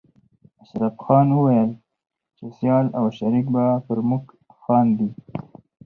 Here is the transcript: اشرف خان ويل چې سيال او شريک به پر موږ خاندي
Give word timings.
اشرف 0.61 0.95
خان 1.05 1.27
ويل 1.43 1.69
چې 2.37 2.45
سيال 2.57 2.85
او 2.99 3.05
شريک 3.17 3.45
به 3.53 3.65
پر 3.85 3.97
موږ 4.09 4.23
خاندي 4.61 5.09